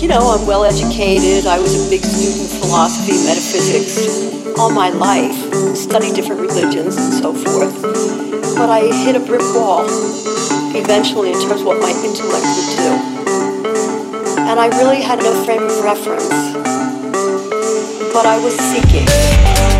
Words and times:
you 0.00 0.08
know, 0.08 0.34
I'm 0.34 0.46
well 0.46 0.64
educated. 0.64 1.46
I 1.46 1.58
was 1.58 1.86
a 1.86 1.90
big 1.90 2.02
student 2.02 2.50
of 2.50 2.58
philosophy, 2.60 3.12
metaphysics 3.24 4.30
all 4.60 4.70
my 4.70 4.90
life, 4.90 5.34
studied 5.74 6.14
different 6.14 6.40
religions 6.40 6.94
and 6.96 7.14
so 7.14 7.32
forth. 7.32 7.80
But 8.56 8.68
I 8.68 8.92
hit 9.04 9.16
a 9.16 9.20
brick 9.20 9.40
wall 9.54 9.86
eventually 10.76 11.32
in 11.32 11.40
terms 11.40 11.62
of 11.62 11.66
what 11.66 11.80
my 11.80 11.90
intellect 11.90 12.44
would 12.44 12.76
do. 12.76 12.90
And 14.40 14.60
I 14.60 14.68
really 14.78 15.00
had 15.00 15.20
no 15.20 15.32
frame 15.44 15.62
of 15.62 15.82
reference. 15.82 16.28
But 18.12 18.26
I 18.26 18.38
was 18.44 18.54
seeking. 18.54 19.79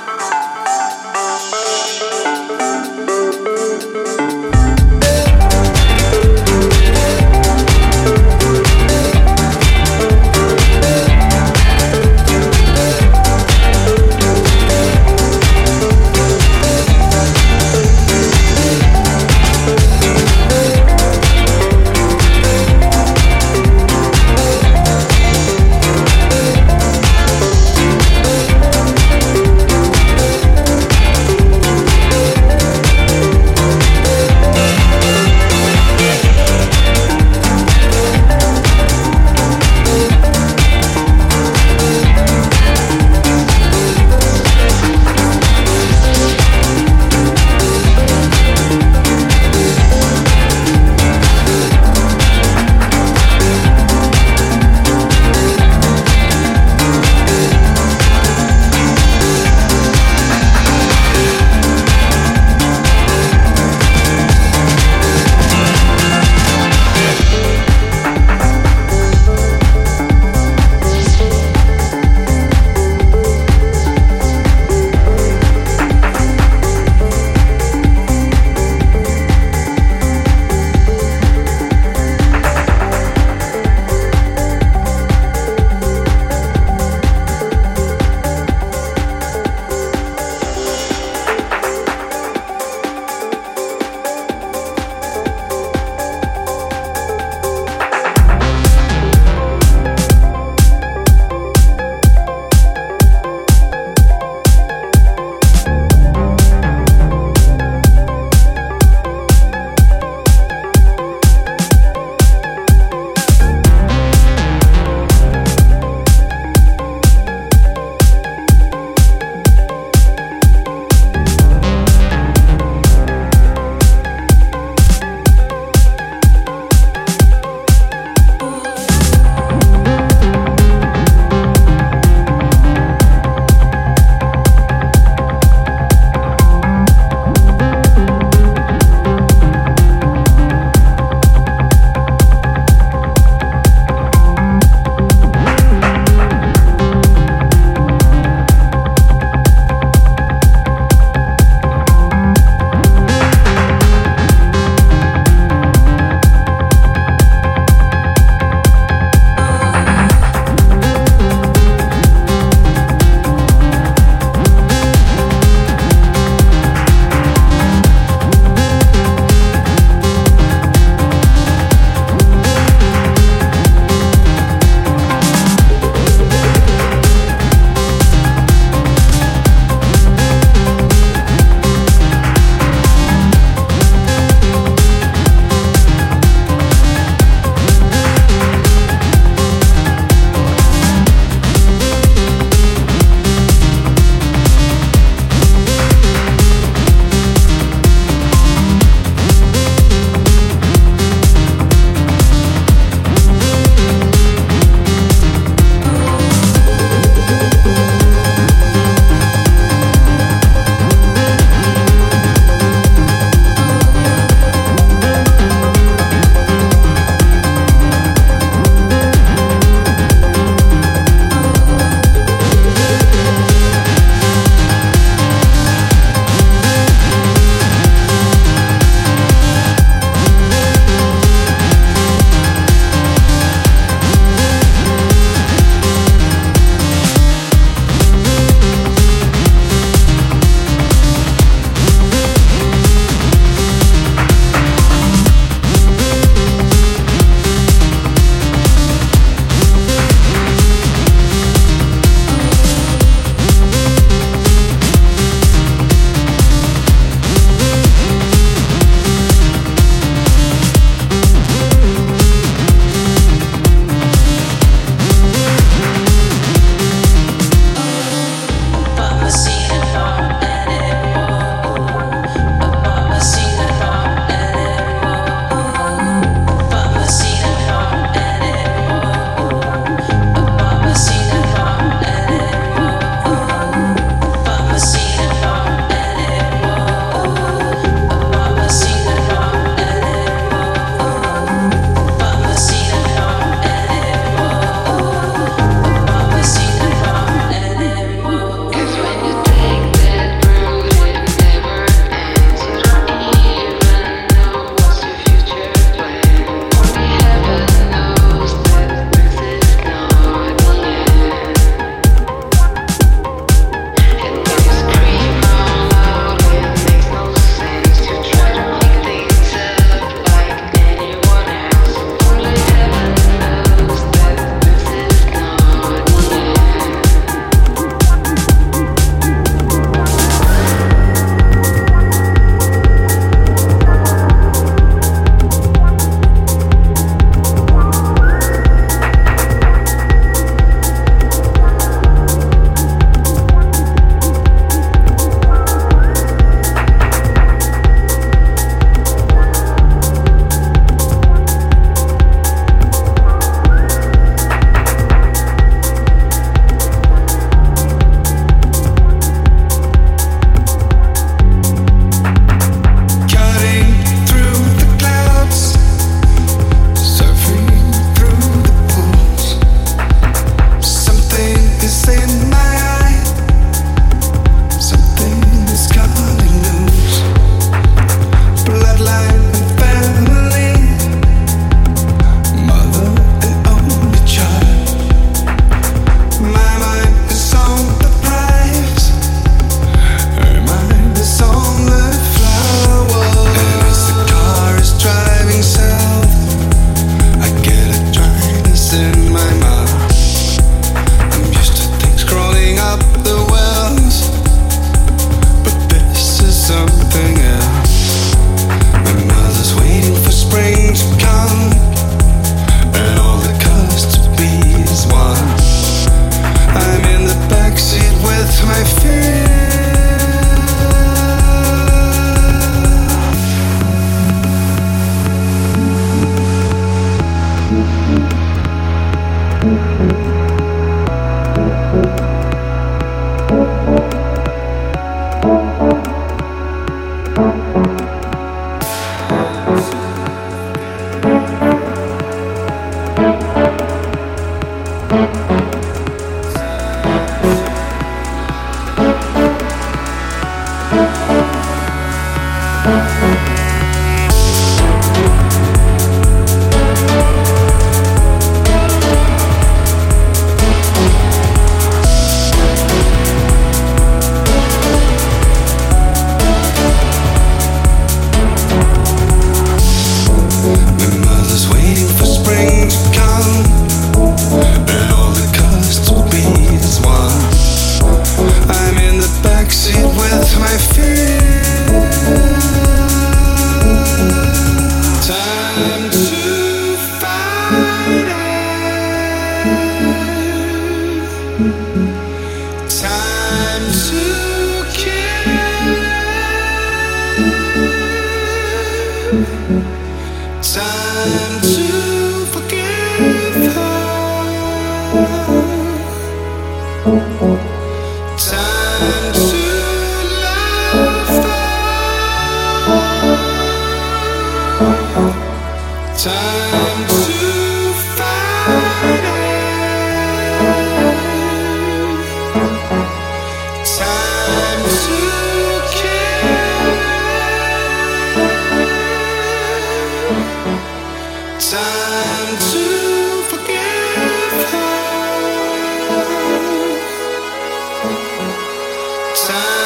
Time. 539.47 539.80